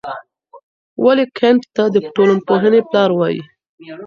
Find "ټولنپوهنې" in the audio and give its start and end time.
2.15-2.81